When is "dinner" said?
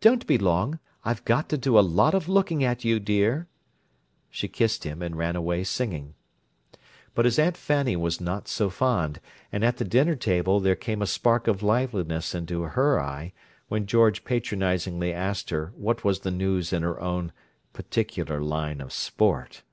9.84-10.14